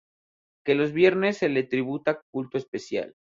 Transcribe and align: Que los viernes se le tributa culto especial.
Que 0.65 0.73
los 0.73 0.93
viernes 0.93 1.37
se 1.37 1.47
le 1.47 1.61
tributa 1.61 2.23
culto 2.31 2.57
especial. 2.57 3.13